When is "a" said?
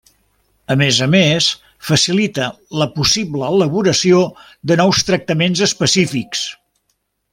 0.75-0.75, 1.05-1.07